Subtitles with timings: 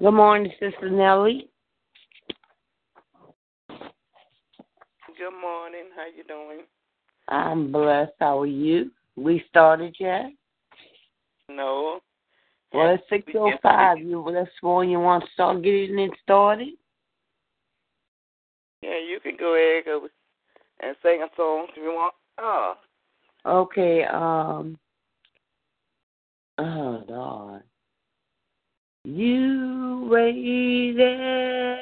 [0.00, 1.50] Good morning, Sister Nellie.
[3.68, 5.90] Good morning.
[5.94, 6.60] How you doing?
[7.28, 8.12] I'm blessed.
[8.18, 8.92] How are you?
[9.16, 10.32] We started yet?
[11.50, 12.00] No.
[12.72, 13.98] Well, it's six oh five.
[13.98, 16.70] You that's when you want to start getting it started.
[18.80, 20.08] Yeah, you can go ahead go
[20.82, 22.14] and sing a song if you want.
[22.38, 22.74] Oh.
[23.44, 24.04] Okay.
[24.04, 24.78] Um.
[26.56, 27.62] Oh Lord.
[29.04, 31.78] You waited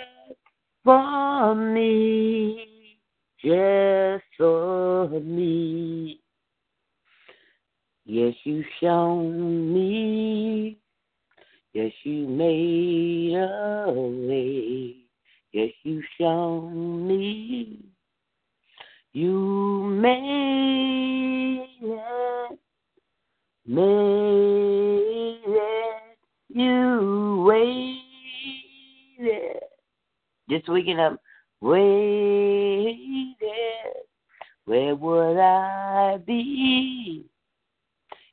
[0.85, 2.97] for me,
[3.45, 6.21] just for me.
[8.05, 10.79] Yes, you shown me.
[11.75, 14.97] Yes, you made a way.
[15.53, 17.85] Yes, you shown me.
[19.13, 22.59] You made it.
[23.67, 25.08] Made.
[26.49, 27.45] You
[29.19, 29.61] waited.
[30.49, 31.21] Just waking up.
[31.61, 33.37] Waited.
[34.65, 37.27] Where would I be?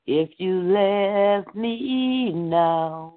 [0.08, 3.16] If you left me now,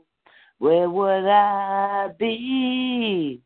[0.59, 3.43] where would I be?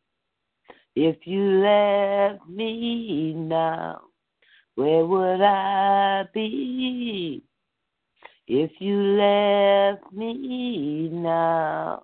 [0.95, 4.01] If you left me now,
[4.75, 7.43] where would I be?
[8.55, 12.03] If you left me now.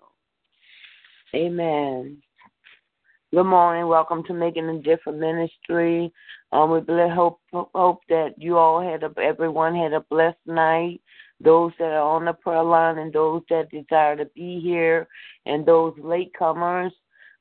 [1.35, 2.23] Amen.
[3.31, 3.87] Good morning.
[3.87, 6.11] Welcome to Making a Difference Ministry.
[6.51, 6.79] Um, we
[7.13, 11.01] hope hope that you all had a, everyone had a blessed night
[11.39, 15.07] those that are on the prayer line and those that desire to be here
[15.45, 16.89] and those latecomers.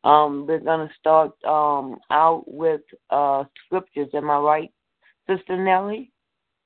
[0.04, 4.10] Um, we're to start um, out with uh, scriptures.
[4.12, 4.72] Am I right,
[5.26, 6.12] Sister Nellie?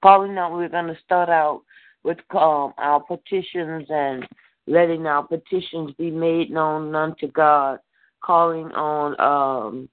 [0.00, 0.50] Probably not.
[0.50, 1.62] We're to start out
[2.04, 4.26] with um, our petitions and
[4.66, 7.78] letting our petitions be made known unto God,
[8.24, 9.88] calling on um,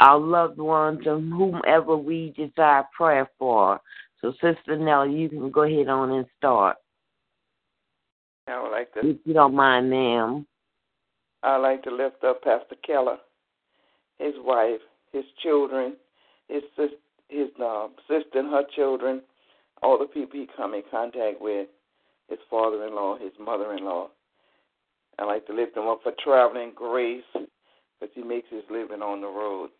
[0.00, 3.80] our loved ones and whomever we desire prayer for.
[4.20, 6.76] So, Sister Nellie, you can go ahead on and start.
[8.46, 9.00] I would like to.
[9.00, 10.46] If you don't mind, ma'am.
[11.42, 13.16] I'd like to lift up Pastor Keller,
[14.18, 14.80] his wife,
[15.12, 15.96] his children,
[16.48, 16.90] his sis,
[17.28, 19.22] his uh, sister and her children,
[19.82, 21.68] all the people he come in contact with,
[22.28, 24.08] his father-in-law, his mother-in-law.
[25.18, 29.20] I like to lift him up for traveling grace, because he makes his living on
[29.20, 29.70] the road.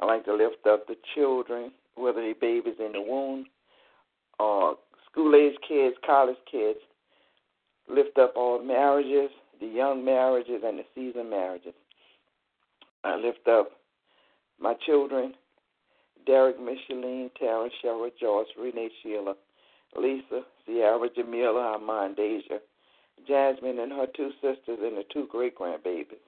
[0.00, 3.46] I like to lift up the children, whether they babies in the womb
[4.38, 4.76] or
[5.10, 6.78] school age kids, college kids.
[7.88, 9.30] Lift up all marriages,
[9.60, 11.72] the young marriages and the seasoned marriages.
[13.04, 13.70] I lift up
[14.60, 15.34] my children,
[16.26, 19.34] Derek, Micheline, Tara, Cheryl, Joyce, Renee, Sheila,
[19.96, 22.58] Lisa, Sierra, Jamila, Armand, Deja,
[23.26, 26.20] Jasmine and her two sisters and the two great grandbabies,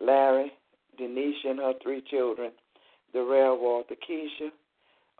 [0.00, 0.52] Larry,
[0.98, 2.52] Denise and her three children,
[3.12, 4.50] Darrell, Walter, Keisha,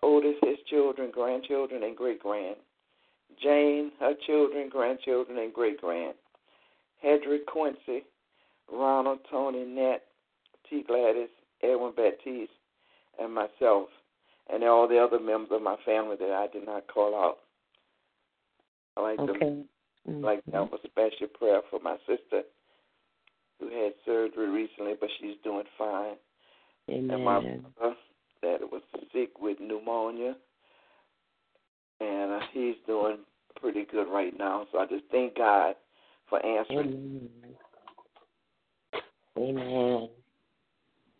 [0.03, 2.57] Otis, his children, grandchildren, and great grand.
[3.43, 6.15] Jane, her children, grandchildren, and great grand.
[7.05, 8.05] Hedrick Quincy,
[8.71, 9.99] Ronald, Tony, Nat,
[10.69, 10.83] T.
[10.87, 11.29] Gladys,
[11.63, 12.53] Edwin Baptiste,
[13.19, 13.89] and myself,
[14.53, 17.39] and all the other members of my family that I did not call out.
[18.97, 19.39] I like okay.
[19.39, 19.45] to
[20.09, 20.25] mm-hmm.
[20.25, 22.43] like to have a special prayer for my sister
[23.59, 26.15] who had surgery recently, but she's doing fine.
[26.89, 27.11] Amen.
[27.11, 27.97] And my brother
[28.43, 30.35] that was sick with pneumonia,
[32.01, 33.19] and uh, he's doing
[33.61, 34.67] pretty good right now.
[34.73, 35.75] So I just thank God
[36.29, 37.29] for answering.
[39.37, 39.59] Amen.
[39.59, 40.09] Amen.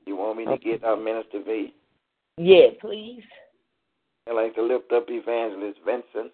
[0.07, 0.73] You want me to okay.
[0.73, 1.75] get our Minister V?
[2.43, 3.23] Yeah, please.
[4.27, 6.33] I'd like to lift up Evangelist Vincent,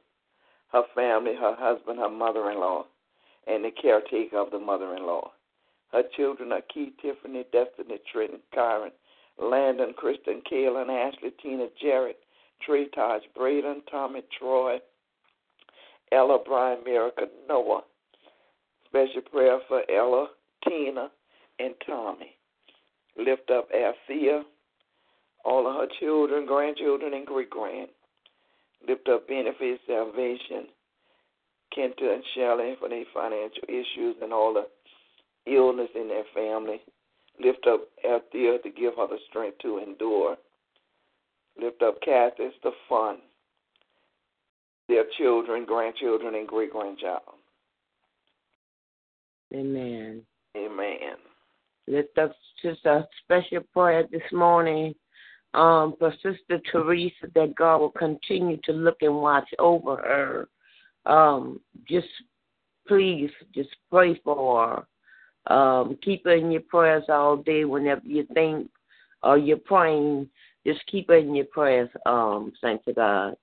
[0.70, 2.84] her family, her husband, her mother in law,
[3.48, 5.32] and the caretaker of the mother in law.
[5.90, 8.92] Her children are Keith, Tiffany, Destiny, Trenton, Kyron,
[9.42, 12.20] Landon, Kristen, Kaylin, Ashley, Tina, Jarrett,
[12.64, 14.78] Trey, Taj, Braden, Tommy, Troy,
[16.12, 17.82] Ella, Brian, Miracle, Noah.
[18.86, 20.28] Special prayer for Ella,
[20.68, 21.10] Tina,
[21.58, 22.36] and Tommy.
[23.18, 24.44] Lift up Althea,
[25.46, 27.88] all of her children, grandchildren, and great grand.
[28.86, 30.66] Lift up Benefit Salvation,
[31.76, 34.66] Kenta and Shelley for their financial issues and all the
[35.50, 36.80] illness in their family.
[37.42, 40.36] Lift up Althea to give her the strength to endure.
[41.60, 43.18] Lift up Kathy the fun,
[44.88, 47.22] their children, grandchildren, and great grandchild.
[49.54, 50.22] Amen.
[50.56, 51.16] Amen.
[51.86, 54.94] Lift up just a special prayer this morning
[55.56, 60.48] um, for Sister Teresa that God will continue to look and watch over her.
[61.12, 62.08] Um, just
[62.86, 64.86] please, just pray for
[65.46, 68.68] her Um, keep her in your prayers all day whenever you think
[69.22, 70.28] or you're praying.
[70.66, 73.36] Just keep her in your prayers, um, thanks to God.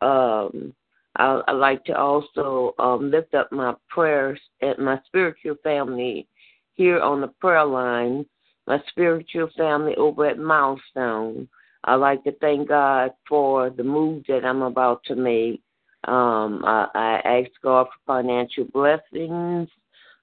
[0.00, 0.74] Um,
[1.16, 6.26] I, I like to also um, lift up my prayers at my spiritual family
[6.74, 8.24] here on the prayer line,
[8.66, 11.48] my spiritual family over at Milestone.
[11.84, 15.62] I like to thank God for the move that I'm about to make.
[16.04, 19.68] Um, I, I ask God for financial blessings,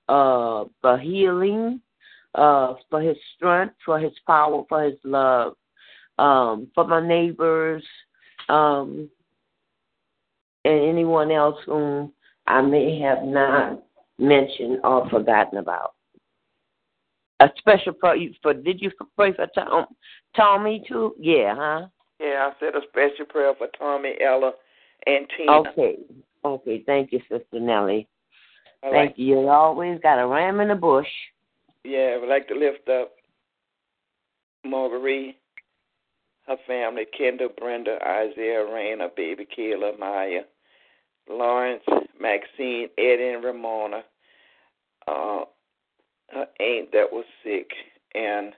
[0.07, 1.81] uh, for healing,
[2.35, 5.55] uh, for His strength, for His power, for His love,
[6.19, 7.83] um, for my neighbors,
[8.49, 9.09] um,
[10.65, 12.11] and anyone else whom
[12.45, 13.83] I may have not
[14.19, 15.93] mentioned or forgotten about.
[17.39, 19.85] A special prayer for did you pray for Tom,
[20.35, 21.15] Tommy too?
[21.19, 21.87] Yeah, huh?
[22.19, 24.53] Yeah, I said a special prayer for Tommy, Ella,
[25.05, 25.51] and Tina.
[25.51, 25.97] Okay.
[26.43, 28.07] Okay, thank you, Sister Nellie.
[28.81, 29.39] Thank you.
[29.39, 31.07] You always got a ram in the bush.
[31.83, 33.11] Yeah, I would like to lift up
[34.63, 35.35] Marguerite,
[36.47, 40.41] her family, Kendall, Brenda, Isaiah, Raina, baby Kayla, Maya,
[41.29, 41.83] Lawrence,
[42.19, 44.03] Maxine, Eddie, and Ramona,
[45.07, 45.41] uh,
[46.29, 47.69] her aunt that was sick,
[48.15, 48.53] and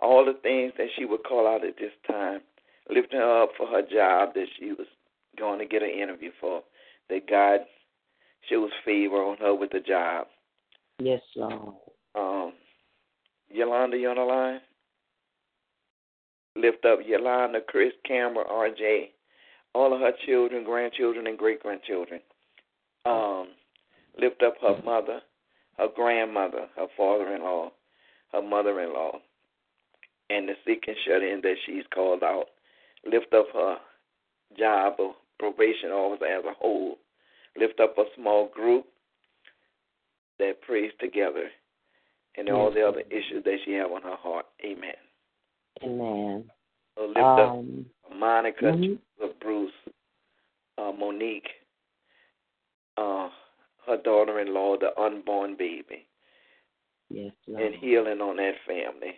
[0.00, 2.40] all the things that she would call out at this time,
[2.90, 4.86] lifting her up for her job that she was
[5.38, 6.62] going to get an interview for,
[7.08, 7.60] that God
[8.48, 10.26] shows favor on her with the job.
[10.98, 11.74] Yes, Lord.
[12.14, 12.52] Um,
[13.50, 14.60] Yolanda, you on the line?
[16.56, 19.10] Lift up Yolanda, Chris, Cameron, RJ,
[19.74, 22.20] all of her children, grandchildren, and great grandchildren.
[23.04, 23.48] Um,
[24.18, 25.20] lift up her mother,
[25.78, 27.70] her grandmother, her father in law,
[28.32, 29.18] her mother in law,
[30.30, 32.46] and the sick and shut in that she's called out.
[33.04, 33.76] Lift up her
[34.58, 36.98] job of probation officer as a whole.
[37.58, 38.86] Lift up a small group
[40.38, 41.48] that prays together
[42.36, 44.46] and all the other issues that she have on her heart.
[44.64, 44.94] Amen.
[45.82, 46.50] Amen.
[46.96, 48.98] So lift Um, up Monica, mhm.
[49.40, 49.72] Bruce,
[50.78, 51.48] uh, Monique,
[52.96, 53.30] uh,
[53.86, 56.06] her daughter-in-law, the unborn baby,
[57.08, 57.62] yes, Lord.
[57.62, 59.14] and healing on that family,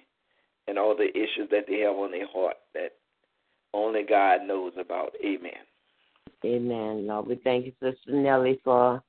[0.67, 2.93] and all the issues that they have on their heart that
[3.75, 5.15] only God knows about.
[5.25, 5.53] Amen.
[6.45, 7.27] Amen, Lord.
[7.27, 9.03] We thank you, Sister Nellie, for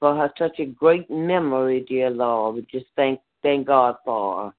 [0.00, 2.56] for her such a great memory, dear Lord.
[2.56, 4.54] We just thank thank God for her.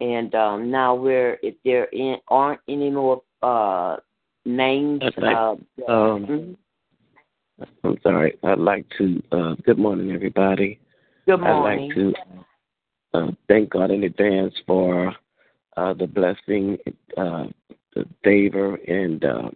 [0.00, 3.96] And um, now we're if there in, aren't any more uh,
[4.44, 5.02] names.
[5.02, 5.50] I'd like- uh,
[5.90, 6.56] um, mhm.
[7.84, 8.36] I'm sorry.
[8.42, 9.22] I'd like to.
[9.32, 10.78] Uh, good morning, everybody.
[11.26, 11.90] Good morning.
[11.90, 12.14] I'd like
[13.14, 15.14] to uh, thank God in advance for
[15.76, 16.76] uh, the blessing,
[17.16, 17.44] uh,
[17.94, 19.50] the favor, and uh,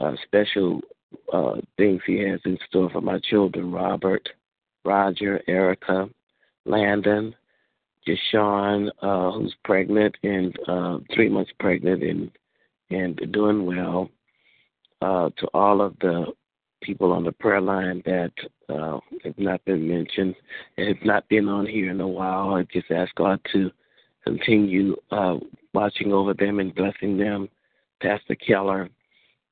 [0.00, 0.80] uh, special
[1.32, 4.26] uh, things He has in store for my children: Robert,
[4.84, 6.08] Roger, Erica,
[6.64, 7.34] Landon,
[8.08, 12.30] Jashawn, uh, who's pregnant and uh, three months pregnant and
[12.90, 14.10] and doing well.
[15.02, 16.26] Uh, to all of the
[16.82, 18.32] people on the prayer line that
[18.68, 20.34] uh, have not been mentioned
[20.76, 22.54] and have not been on here in a while.
[22.54, 23.70] I just ask God to
[24.24, 25.36] continue uh,
[25.74, 27.48] watching over them and blessing them.
[28.02, 28.88] Pastor Keller,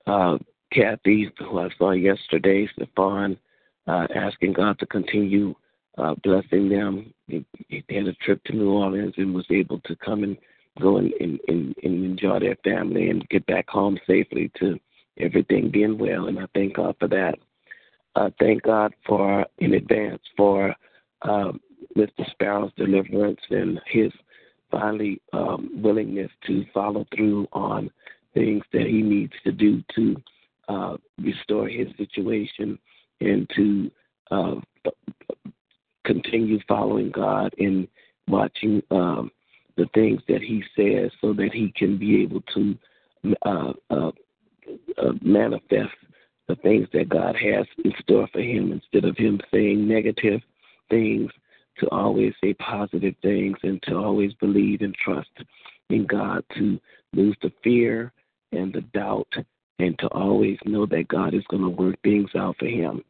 [0.07, 0.39] uh,
[0.73, 3.39] Kathy, who I saw yesterday, Stefan,
[3.87, 5.55] uh, asking God to continue
[5.97, 7.13] uh, blessing them.
[7.27, 10.37] He, he had a trip to New Orleans and was able to come and
[10.81, 14.79] go and, and, and, enjoy their family and get back home safely to
[15.21, 17.35] everything being well, and I thank God for that.
[18.17, 20.75] Uh, thank God for in advance for
[21.23, 21.61] um,
[21.97, 22.29] Mr.
[22.31, 24.13] Sparrow's deliverance and his
[24.71, 27.91] finally um, willingness to follow through on
[28.35, 30.17] things that he needs to do to
[30.69, 32.79] uh, restore his situation
[33.21, 33.91] and to
[34.31, 34.55] uh,
[36.05, 37.89] continue following God and
[38.27, 39.31] watching um,
[39.77, 42.77] the things that he says so that he can be able to
[43.47, 43.73] uh,
[44.99, 45.95] uh, manifest
[46.49, 50.41] the things that God has in store for him instead of him saying negative
[50.89, 51.31] things
[51.79, 55.31] to always say positive things and to always believe and trust
[55.91, 56.81] in God to
[57.13, 58.13] lose the fear
[58.53, 59.33] and the doubt
[59.79, 63.05] and to always know that God is going to work things out for him.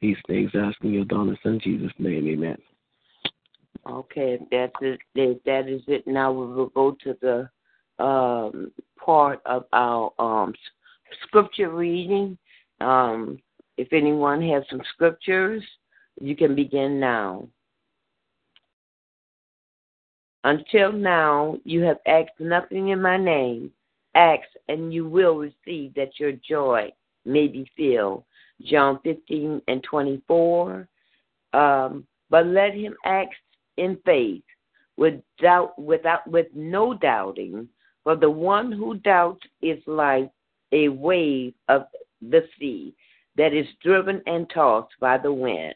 [0.00, 2.58] These things asking your daughter son Jesus' name, amen.
[3.88, 5.00] Okay, that's it.
[5.14, 6.06] That is it.
[6.06, 10.54] Now we will go to the um, part of our um,
[11.26, 12.36] scripture reading.
[12.80, 13.38] Um,
[13.76, 15.62] if anyone has some scriptures,
[16.20, 17.48] you can begin now.
[20.44, 23.70] Until now, you have asked nothing in my name.
[24.14, 26.90] Ask, and you will receive, that your joy
[27.24, 28.24] may be filled.
[28.62, 30.88] John 15 and 24.
[31.52, 33.30] Um, but let him ask
[33.76, 34.42] in faith,
[34.96, 37.68] with doubt without with no doubting,
[38.04, 40.30] for the one who doubts is like
[40.72, 41.86] a wave of
[42.20, 42.94] the sea
[43.36, 45.74] that is driven and tossed by the wind.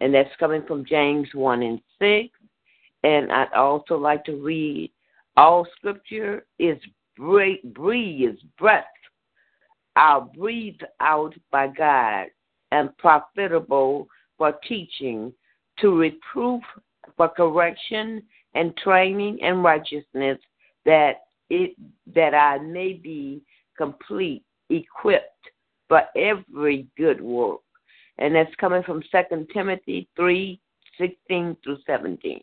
[0.00, 2.28] And that's coming from James 1 and 6.
[3.02, 4.90] And I'd also like to read
[5.36, 6.78] all scripture is
[7.16, 8.84] breathed, breath,
[9.96, 12.26] are breathed out by God
[12.70, 15.32] and profitable for teaching,
[15.80, 16.62] to reproof,
[17.16, 18.22] for correction
[18.54, 20.38] and training and righteousness,
[20.84, 21.74] that it
[22.14, 23.42] that I may be
[23.78, 25.24] complete, equipped
[25.88, 27.60] for every good work.
[28.18, 30.60] And that's coming from Second Timothy three
[30.98, 32.42] sixteen through seventeen.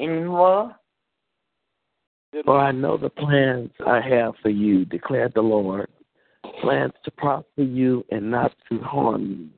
[0.00, 0.74] Any more?
[2.44, 5.88] For I know the plans I have for you, declared the Lord.
[6.60, 9.48] Plans to prosper you and not to harm you.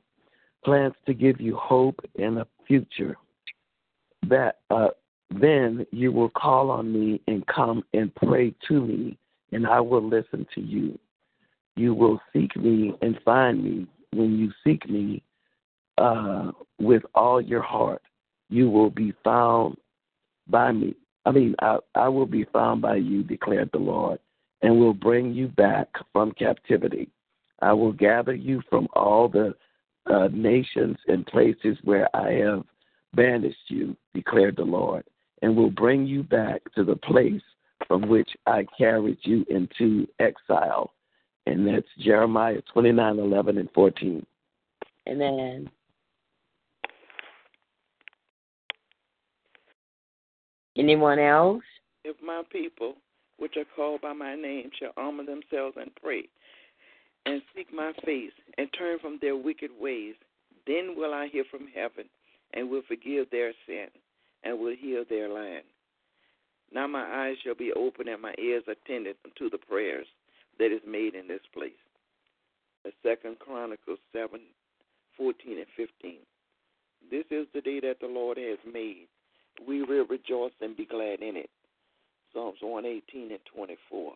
[0.63, 3.17] Plans to give you hope and a future.
[4.27, 4.89] That uh,
[5.29, 9.17] then you will call on me and come and pray to me,
[9.51, 10.97] and I will listen to you.
[11.75, 15.21] You will seek me and find me when you seek me
[15.97, 18.01] uh, with all your heart.
[18.49, 19.77] You will be found
[20.47, 20.95] by me.
[21.25, 24.19] I mean, I, I will be found by you, declared the Lord,
[24.61, 27.09] and will bring you back from captivity.
[27.61, 29.53] I will gather you from all the
[30.05, 32.63] uh, nations and places where I have
[33.13, 35.03] banished you, declared the Lord,
[35.41, 37.41] and will bring you back to the place
[37.87, 40.93] from which I carried you into exile.
[41.45, 44.25] And that's Jeremiah 29 11 and 14.
[45.07, 45.69] Amen.
[50.77, 51.63] Anyone else?
[52.03, 52.95] If my people,
[53.37, 56.27] which are called by my name, shall humble themselves and pray,
[57.25, 60.15] and seek my face, and turn from their wicked ways,
[60.67, 62.05] then will I hear from heaven,
[62.53, 63.87] and will forgive their sin,
[64.43, 65.63] and will heal their land.
[66.73, 70.07] Now my eyes shall be open, and my ears attended unto the prayers
[70.59, 71.71] that is made in this place.
[72.83, 74.41] The Second Chronicles seven,
[75.15, 76.19] fourteen and fifteen.
[77.09, 79.07] This is the day that the Lord has made
[79.65, 81.49] we will rejoice and be glad in it.
[82.33, 84.13] Psalms 118 and 24.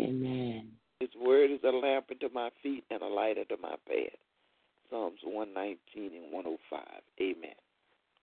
[0.00, 0.68] Amen.
[1.00, 4.18] His word is a lamp unto my feet and a light unto my path.
[4.90, 6.82] Psalms 119 and 105.
[7.20, 7.50] Amen.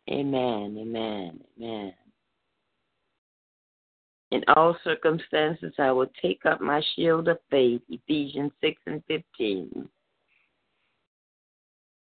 [0.10, 0.78] Amen.
[0.80, 1.40] Amen.
[1.58, 1.94] Amen.
[4.32, 7.82] In all circumstances, I will take up my shield of faith.
[7.90, 9.88] Ephesians 6 and 15.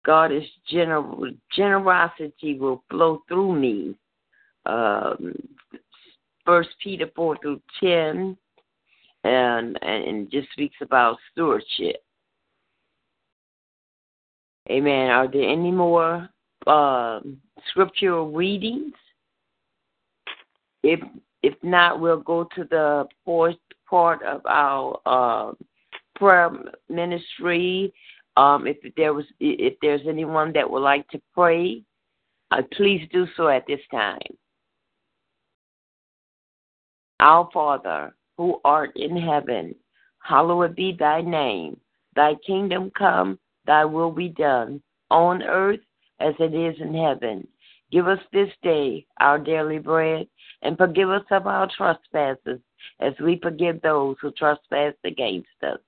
[0.05, 1.31] God is general.
[1.55, 3.95] Generosity will flow through me.
[4.65, 5.33] Um,
[6.45, 8.37] First Peter four through ten,
[9.23, 12.03] and and just speaks about stewardship.
[14.69, 15.09] Amen.
[15.09, 16.29] Are there any more
[16.67, 18.93] um, scriptural readings?
[20.83, 20.99] If
[21.41, 23.57] if not, we'll go to the fourth
[23.89, 25.51] part of our uh,
[26.15, 26.51] prayer
[26.89, 27.93] ministry
[28.35, 31.83] um, if there was, if there's anyone that would like to pray,
[32.51, 34.19] uh, please do so at this time.
[37.19, 39.75] Our Father, who art in heaven,
[40.19, 41.79] hallowed be thy name.
[42.15, 45.79] Thy kingdom come, thy will be done, on earth
[46.19, 47.47] as it is in heaven.
[47.93, 50.27] Give us this day our daily bread,
[50.63, 52.59] and forgive us of our trespasses,
[52.99, 55.79] as we forgive those who trespass against us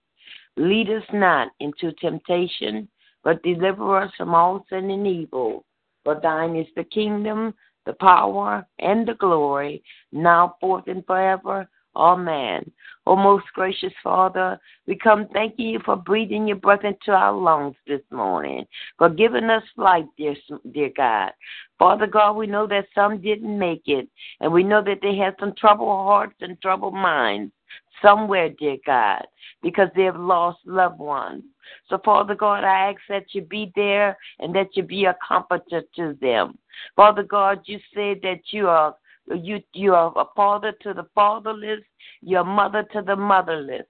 [0.58, 2.88] Lead us not into temptation,
[3.24, 5.66] but deliver us from all sin and evil.
[6.04, 7.54] For thine is the kingdom,
[7.86, 11.68] the power, and the glory, now forth and forever.
[11.96, 12.72] Amen.
[13.08, 17.34] O oh, most gracious Father, we come thanking you for breathing your breath into our
[17.34, 18.66] lungs this morning,
[18.98, 20.36] for giving us life, dear,
[20.72, 21.32] dear God.
[21.78, 24.10] Father God, we know that some didn't make it,
[24.42, 27.54] and we know that they had some troubled hearts and troubled minds
[28.02, 29.26] somewhere, dear God,
[29.62, 31.44] because they have lost loved ones.
[31.90, 35.84] So, Father God, I ask that you be there and that you be a comforter
[35.96, 36.58] to them.
[36.96, 38.96] Father God, you said that you are
[39.34, 41.82] you you are a father to the fatherless,
[42.22, 43.86] you're a mother to the motherless.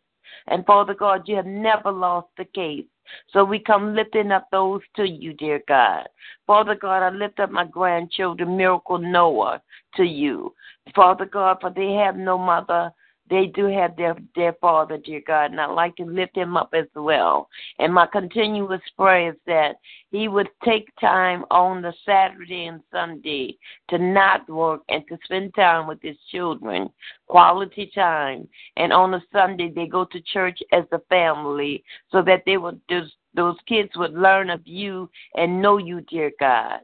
[0.47, 2.85] And Father God, you have never lost the case.
[3.31, 6.07] So we come lifting up those to you, dear God.
[6.47, 9.61] Father God, I lift up my grandchildren, Miracle Noah,
[9.95, 10.53] to you.
[10.95, 12.91] Father God, for they have no mother
[13.29, 16.69] they do have their their father, dear God, and I'd like to lift him up
[16.73, 17.49] as well.
[17.79, 19.77] And my continuous prayer is that
[20.11, 23.57] he would take time on the Saturday and Sunday
[23.89, 26.89] to not work and to spend time with his children,
[27.27, 28.47] quality time.
[28.77, 32.79] And on a Sunday they go to church as a family so that they will
[32.89, 36.79] just those kids would learn of you and know you, dear God.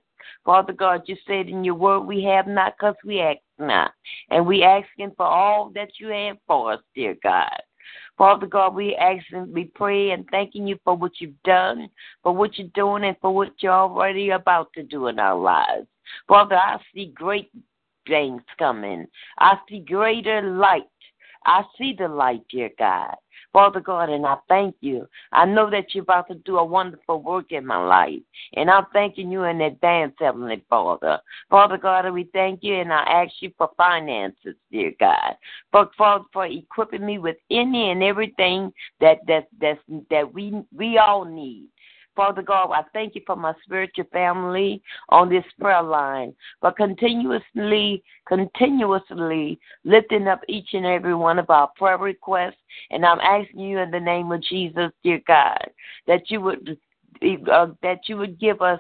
[0.46, 3.92] Father God, you said in your word we have not because we ask not.
[4.30, 7.62] And we asking for all that you have for us, dear God.
[8.18, 11.90] Father God, we asking, we pray and thanking you for what you've done,
[12.24, 15.88] for what you're doing, and for what you're already about to do in our lives.
[16.28, 17.52] Father, I see great
[18.08, 19.08] things coming.
[19.40, 20.84] I see greater light.
[21.46, 23.16] I see the light, dear God.
[23.54, 25.08] Father God, and I thank you.
[25.32, 28.22] I know that you're about to do a wonderful work in my life,
[28.54, 31.20] and I'm thanking you in advance, Heavenly Father.
[31.50, 35.36] Father God, we thank you, and I ask you for finances, dear God,
[35.72, 40.98] for for, for equipping me with any and everything that that that that we we
[40.98, 41.68] all need.
[42.16, 48.04] Father God, I thank you for my spiritual family on this prayer line, but continuously,
[48.28, 52.58] continuously lifting up each and every one of our prayer requests.
[52.90, 55.66] And I'm asking you in the name of Jesus, dear God,
[56.08, 56.78] that you would
[57.52, 58.80] uh, that you would give us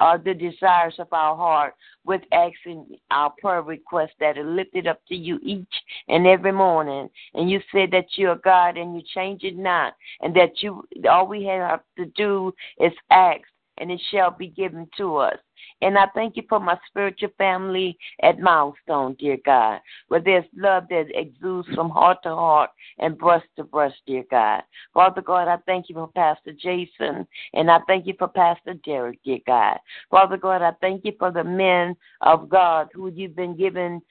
[0.00, 5.00] uh, the desires of our heart with asking our prayer requests that are lifted up
[5.08, 5.66] to you each
[6.08, 7.08] and every morning.
[7.34, 11.26] And you said that you're God and you change it not, and that you all
[11.26, 13.42] we have to do is ask,
[13.78, 15.38] and it shall be given to us.
[15.80, 20.84] And I thank you for my spiritual family at Milestone, dear God, where there's love
[20.90, 24.62] that exudes from heart to heart and breast to breast, dear God.
[24.94, 29.20] Father God, I thank you for Pastor Jason, and I thank you for Pastor Derek,
[29.24, 29.78] dear God.
[30.10, 34.02] Father God, I thank you for the men of God who you've been given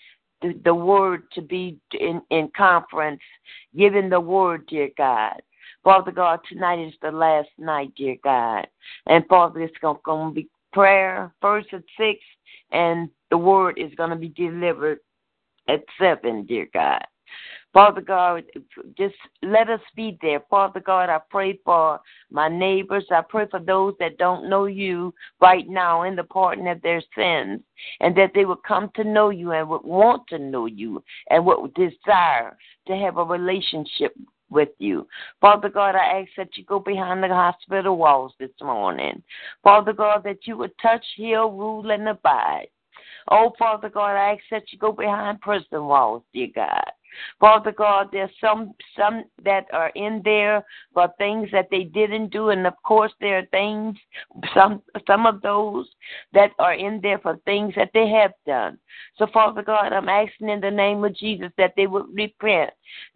[0.41, 3.21] the, the word to be in, in conference,
[3.75, 5.41] giving the word, dear God.
[5.83, 8.67] Father God, tonight is the last night, dear God.
[9.05, 12.19] And Father, it's going to be prayer first at six,
[12.71, 14.99] and the word is going to be delivered
[15.67, 17.03] at seven, dear God.
[17.73, 18.43] Father God,
[18.97, 20.41] just let us be there.
[20.49, 21.99] Father God, I pray for
[22.31, 23.05] my neighbors.
[23.11, 27.01] I pray for those that don't know you right now in the pardon of their
[27.15, 27.61] sins,
[27.99, 31.45] and that they would come to know you and would want to know you and
[31.45, 34.15] would desire to have a relationship
[34.49, 35.07] with you.
[35.41, 39.21] Father God, I ask that you go behind the hospital walls this morning.
[39.63, 42.67] Father God, that you would touch, heal, rule, and abide.
[43.29, 46.91] Oh, Father God, I ask that you go behind prison walls, dear God.
[47.39, 52.49] Father God, there's some some that are in there for things that they didn't do,
[52.49, 53.97] and of course there are things
[54.53, 55.87] some some of those
[56.33, 58.77] that are in there for things that they have done.
[59.17, 62.71] So Father God, I'm asking in the name of Jesus that they would repent,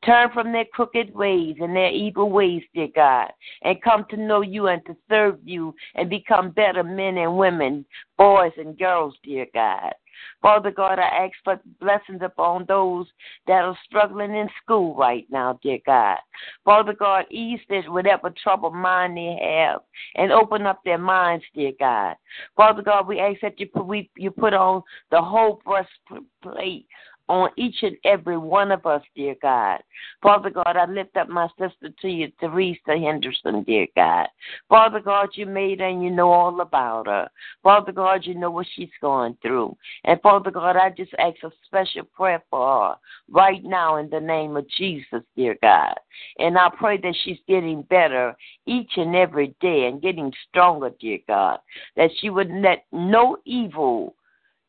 [0.06, 3.32] turn from their crooked ways and their evil ways, dear God,
[3.64, 7.86] and come to know you and to serve you and become better men and women,
[8.18, 9.94] boys and girls, dear God.
[10.42, 13.08] Father God, I ask for blessings upon those
[13.48, 16.18] that are struggling in school right now, dear God.
[16.66, 19.82] Father God, ease this whatever trouble mind they have
[20.16, 22.16] and open up their minds, dear God.
[22.56, 24.82] Father God, we ask that you put, we, you put on
[25.12, 26.88] the whole breastplate
[27.30, 29.82] on each and every one of us, dear God.
[30.22, 34.28] Father God, I lift up my sister to you, Teresa Henderson, dear God.
[34.70, 37.30] Father God, you made her and you know all about her.
[37.64, 39.76] Father God, you know what she's going through.
[40.04, 42.96] And Father God, I just ask a special prayer for her
[43.30, 45.96] right now in the name of Jesus, dear God.
[46.40, 51.20] And I pray that she's getting better each and every day and getting stronger, dear
[51.28, 51.60] God.
[51.96, 54.16] That she would let no evil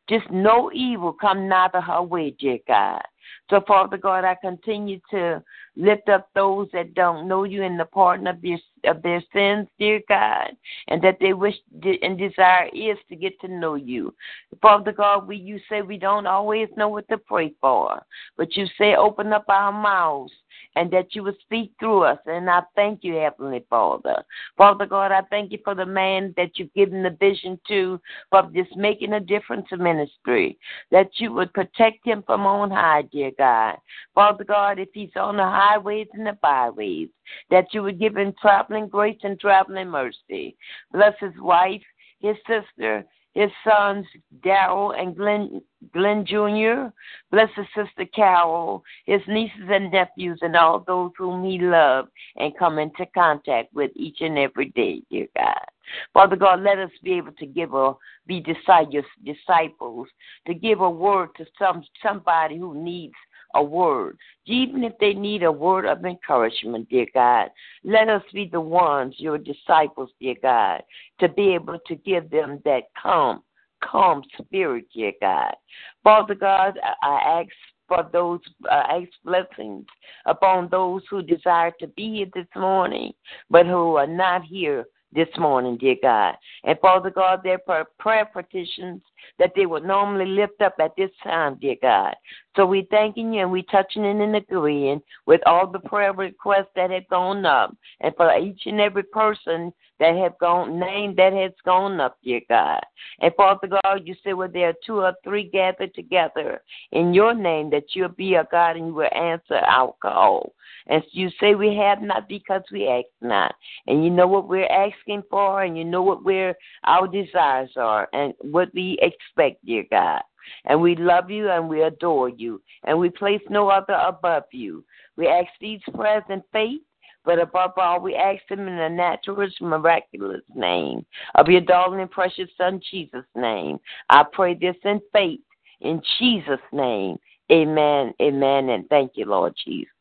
[0.09, 3.03] just no evil come nigh her way, dear God.
[3.51, 5.43] So, Father God, I continue to
[5.77, 9.69] lift up those that don't know you in the pardon of their, of their sins,
[9.79, 10.51] dear God,
[10.89, 11.55] and that they wish
[12.03, 14.15] and desire is to get to know you.
[14.61, 18.03] Father God, we you say we don't always know what to pray for,
[18.37, 20.33] but you say open up our mouths
[20.77, 22.19] and that you would speak through us.
[22.27, 24.23] And I thank you, Heavenly Father.
[24.57, 28.01] Father God, I thank you for the man that you've given the vision to
[28.33, 30.59] of just making a difference in ministry,
[30.91, 33.77] that you would protect him from on high, dear God.
[34.15, 37.09] Father God, if he's on the highways and the byways,
[37.51, 40.57] that you would give him traveling grace and traveling mercy.
[40.93, 41.83] Bless his wife,
[42.21, 44.07] his sister, his sons
[44.45, 45.63] Daryl and Glenn
[45.95, 46.93] Glenn Jr.
[47.31, 52.57] Bless his sister Carol, his nieces and nephews, and all those whom he loved and
[52.59, 55.65] come into contact with each and every day, dear God.
[56.13, 57.95] Father God, let us be able to give a
[58.27, 60.09] be disciples,
[60.47, 63.15] to give a word to some somebody who needs
[63.55, 67.49] a word, even if they need a word of encouragement, dear God.
[67.85, 70.83] Let us be the ones, your disciples, dear God,
[71.21, 73.43] to be able to give them that calm,
[73.83, 75.55] calm spirit, dear God.
[76.03, 77.51] Father God, I ask
[77.89, 79.87] for those uh, ask blessings
[80.27, 83.13] upon those who desire to be here this morning,
[83.51, 86.35] but who are not here this morning, dear God.
[86.65, 87.61] And Father God, their
[87.99, 89.03] prayer petitions
[89.39, 92.15] that they would normally lift up at this time, dear God.
[92.57, 96.91] So we thanking you and we touching and agreeing with all the prayer requests that
[96.91, 101.53] have gone up, and for each and every person that have gone name that has
[101.65, 102.81] gone up, dear God.
[103.21, 107.35] And Father God, you say, well, there are two or three gathered together in your
[107.35, 110.53] name, that you'll be a God and you will answer our call.
[110.89, 113.55] And you say we have not because we ask not.
[113.87, 116.55] And you know what we're asking for, and you know what we're
[116.85, 120.23] our desires are, and what we expect, dear God.
[120.65, 124.85] And we love you and we adore you, and we place no other above you.
[125.17, 126.81] We ask these prayers in faith
[127.25, 132.11] but above all, we ask them in the natural, miraculous name of your darling and
[132.11, 133.79] precious Son, Jesus' name.
[134.09, 135.41] I pray this in faith,
[135.81, 137.17] in Jesus' name.
[137.51, 139.93] Amen, amen, and thank you, Lord Jesus.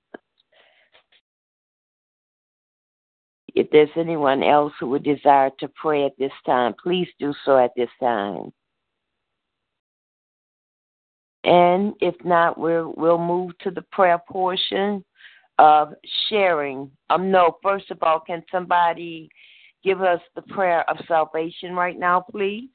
[3.54, 7.58] If there's anyone else who would desire to pray at this time, please do so
[7.58, 8.52] at this time.
[11.44, 15.04] And if not, we'll, we'll move to the prayer portion
[15.58, 15.94] of
[16.30, 16.92] sharing.
[17.10, 19.30] Um, no, first of all, can somebody
[19.84, 22.70] give us the prayer of salvation right now, please?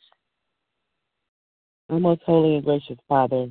[1.88, 3.48] Our most holy and gracious Father,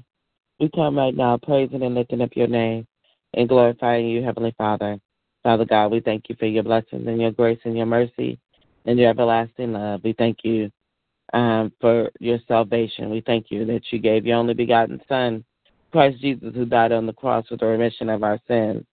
[0.59, 2.85] we come right now praising and lifting up your name
[3.33, 4.99] and glorifying you, Heavenly Father.
[5.43, 8.39] Father God, we thank you for your blessings and your grace and your mercy
[8.85, 10.01] and your everlasting love.
[10.03, 10.71] We thank you
[11.33, 13.09] um, for your salvation.
[13.09, 15.43] We thank you that you gave your only begotten Son,
[15.91, 18.85] Christ Jesus, who died on the cross for the remission of our sins.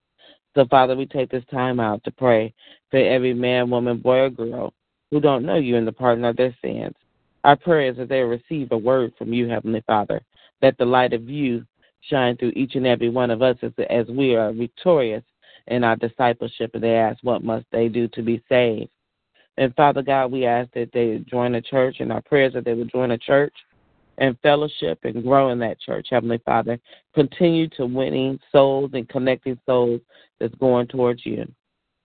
[0.54, 2.52] So, Father, we take this time out to pray
[2.90, 4.72] for every man, woman, boy, or girl
[5.10, 6.94] who don't know you in the pardon of their sins.
[7.44, 10.22] Our prayer is that they receive a word from you, Heavenly Father,
[10.60, 11.64] that the light of you
[12.00, 15.24] shine through each and every one of us as, as we are victorious
[15.68, 18.90] in our discipleship and they ask what must they do to be saved.
[19.58, 22.74] And Father God, we ask that they join a church and our prayers that they
[22.74, 23.54] would join a church
[24.18, 26.78] and fellowship and grow in that church, Heavenly Father.
[27.14, 30.00] Continue to winning souls and connecting souls
[30.40, 31.46] that's going towards you.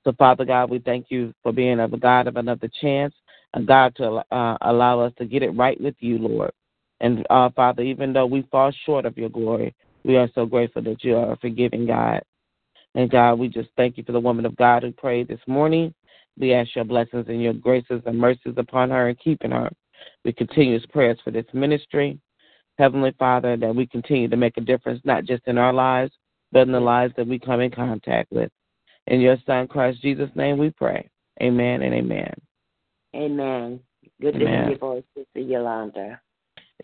[0.04, 3.14] So, Father God, we thank you for being a God of another chance,
[3.54, 6.52] a God to uh, allow us to get it right with you, Lord.
[7.00, 10.82] And uh, Father, even though we fall short of your glory, we are so grateful
[10.84, 12.22] that you are a forgiving God.
[12.96, 15.94] And God, we just thank you for the woman of God who prayed this morning.
[16.40, 19.70] We ask your blessings and your graces and mercies upon her and keeping her.
[20.24, 22.20] We continue prayers for this ministry.
[22.78, 26.12] Heavenly Father, that we continue to make a difference, not just in our lives,
[26.52, 28.52] but in the lives that we come in contact with.
[29.08, 31.10] In your Son, Christ Jesus' name, we pray.
[31.42, 32.34] Amen and amen.
[33.16, 33.80] Amen.
[34.22, 34.46] Good amen.
[34.46, 36.22] to hear your voice, Sister Yolanda.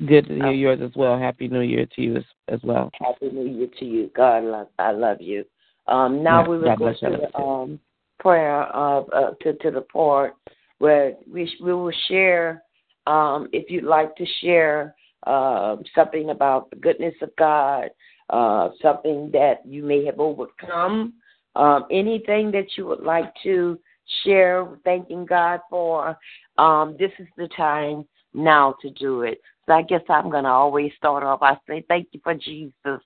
[0.07, 1.19] Good to hear um, yours as well.
[1.19, 2.89] Happy New Year to you as, as well.
[2.93, 4.09] Happy New Year to you.
[4.15, 5.45] God, love, I love you.
[5.87, 7.79] Um, now we will go to the um,
[8.19, 10.35] prayer of uh, to to the part
[10.79, 12.63] where we we will share.
[13.05, 14.95] Um, if you'd like to share
[15.27, 17.89] uh, something about the goodness of God,
[18.29, 21.13] uh, something that you may have overcome,
[21.55, 23.77] um, anything that you would like to
[24.23, 26.17] share, thanking God for,
[26.57, 29.41] um, this is the time now to do it.
[29.65, 31.41] So I guess I'm going to always start off.
[31.41, 33.01] I say, Thank you for Jesus.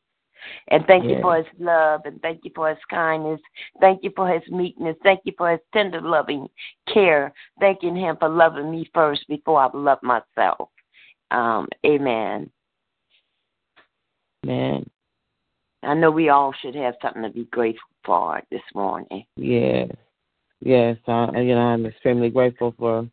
[0.69, 3.39] And thank you for his love, and thank you for his kindness.
[3.80, 4.95] Thank you for his meekness.
[5.04, 6.47] Thank you for his tender, loving
[6.91, 7.34] care.
[7.60, 10.69] Thanking him for loving me first before I love myself.
[11.32, 12.50] Um, amen.
[14.45, 14.89] Amen.
[15.84, 19.26] I know we all should have something to be grateful for this morning.
[19.36, 19.89] Yes,
[20.62, 20.97] yes.
[21.08, 23.08] Uh, you know, I'm extremely grateful for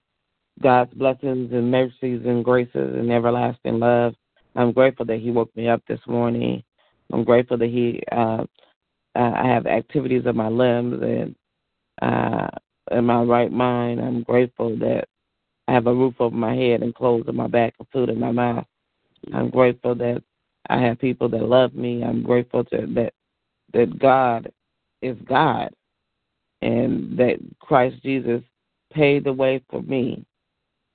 [0.63, 4.15] God's blessings and mercies and graces and everlasting love.
[4.57, 6.63] I'm grateful that He woke me up this morning.
[7.13, 8.45] I'm grateful that He, uh,
[9.15, 11.37] I have activities of my limbs and
[12.03, 12.49] uh,
[12.91, 14.01] in my right mind.
[14.01, 15.05] I'm grateful that
[15.69, 18.19] I have a roof over my head and clothes on my back and food in
[18.19, 18.67] my mouth.
[19.33, 20.23] I'm grateful that
[20.69, 22.03] I have people that love me.
[22.03, 23.13] I'm grateful to that
[23.73, 24.53] that God
[25.03, 25.71] is God
[26.63, 28.43] and that Christ Jesus
[28.93, 30.25] paid the way for me.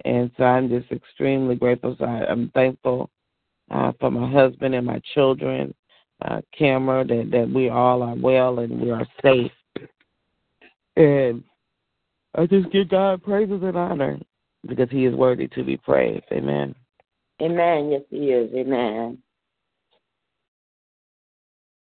[0.05, 1.95] And so I'm just extremely grateful.
[1.99, 3.09] So I, am thankful
[3.69, 5.73] uh, for my husband and my children,
[6.23, 9.51] uh, Camera, that, that we all are well and we are safe.
[10.95, 11.43] And
[12.35, 14.19] I just give God praises and honor
[14.67, 16.25] because he is worthy to be praised.
[16.31, 16.75] Amen.
[17.41, 17.89] Amen.
[17.91, 18.53] Yes, he is.
[18.53, 19.17] Amen.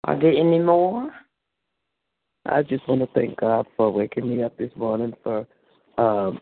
[0.04, 1.12] Are there any more?
[2.46, 5.46] I just want to thank God for waking me up this morning for
[5.98, 6.40] um,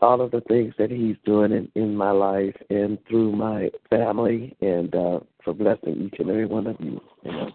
[0.00, 4.56] all of the things that He's doing in, in my life and through my family,
[4.60, 7.00] and uh, for blessing each and every one of you.
[7.26, 7.52] Amen.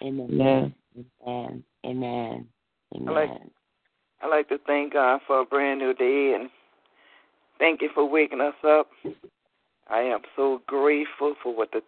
[0.00, 0.74] Amen.
[1.26, 1.64] Amen.
[1.84, 2.46] Amen.
[2.94, 3.08] Amen.
[3.08, 3.30] I'd like,
[4.22, 6.48] I'd like to thank God for a brand new day and
[7.58, 8.90] thank you for waking us up.
[9.88, 11.80] I am so grateful for what the,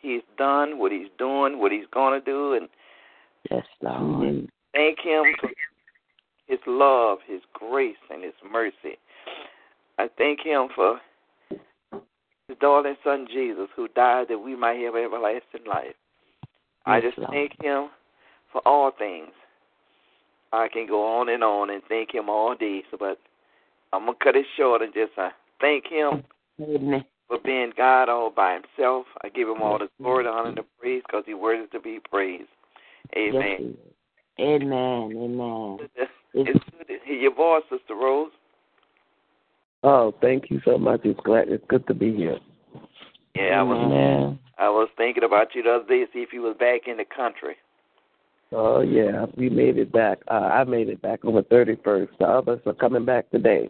[0.00, 2.68] He's done, what He's doing, what He's going to do, and
[3.50, 4.48] yes, Lord.
[4.72, 5.50] thank Him for
[6.46, 8.98] His love, His grace, and His mercy.
[9.98, 10.98] I thank Him for
[12.48, 15.94] His darling Son Jesus, who died that we might have everlasting life.
[16.86, 17.30] I just Lord.
[17.30, 17.88] thank Him
[18.52, 19.30] for all things.
[20.52, 23.18] I can go on and on and thank Him all day, so but
[23.92, 25.30] I'm gonna cut it short and just uh,
[25.60, 26.22] thank Him
[26.60, 27.04] Amen.
[27.28, 29.06] for being God all by Himself.
[29.22, 31.80] I give Him all the glory, the honor, and the praise, because He worthy to
[31.80, 32.48] be praised.
[33.16, 33.76] Yes, Amen.
[34.36, 34.44] He.
[34.44, 35.12] Amen.
[35.16, 35.78] Amen.
[36.36, 38.32] It's good to hear your voice, Sister Rose.
[39.86, 41.02] Oh, thank you so much.
[41.04, 42.38] It's glad it's good to be here.
[43.36, 44.38] Yeah, I was Amen.
[44.56, 47.04] I was thinking about you the other day, see if you was back in the
[47.04, 47.56] country.
[48.50, 50.20] Oh yeah, we made it back.
[50.28, 52.12] Uh, I made it back on the thirty first.
[52.18, 53.68] The others are coming back today.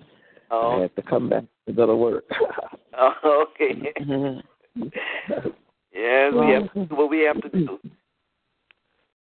[0.50, 2.24] I Oh, have to come back to go to work.
[2.98, 3.92] oh okay.
[4.76, 7.78] yes, we have to do what we have to do.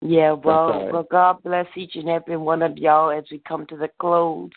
[0.03, 3.77] Yeah, well, well, God bless each and every one of y'all as we come to
[3.77, 4.49] the close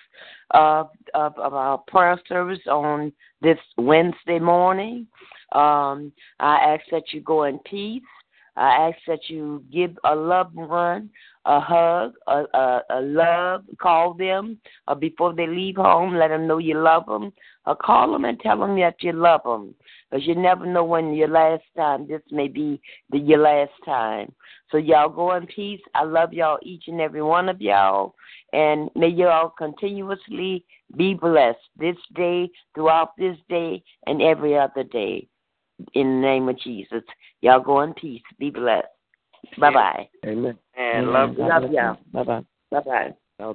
[0.52, 5.06] of, of, of our prayer service on this Wednesday morning.
[5.52, 8.02] Um, I ask that you go in peace.
[8.56, 11.10] I ask that you give a loved one
[11.46, 16.14] a hug, a, a, a love, call them uh, before they leave home.
[16.14, 17.32] Let them know you love them.
[17.66, 19.74] Or call them and tell them that you love them.
[20.10, 24.32] Because you never know when your last time, this may be the, your last time.
[24.70, 25.80] So y'all go in peace.
[25.94, 28.14] I love y'all, each and every one of y'all.
[28.52, 30.64] And may y'all continuously
[30.96, 35.26] be blessed this day, throughout this day, and every other day.
[35.94, 37.02] In the name of Jesus.
[37.40, 38.22] Y'all go in peace.
[38.38, 38.86] Be blessed.
[39.58, 40.08] Bye bye.
[40.24, 40.56] Amen.
[40.76, 41.98] And love Love y'all.
[42.12, 42.44] Bye bye.
[42.70, 42.80] Bye
[43.38, 43.54] bye.